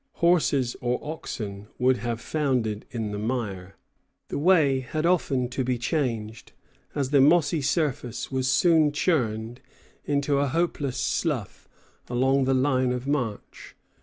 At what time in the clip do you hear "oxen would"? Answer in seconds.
1.03-1.97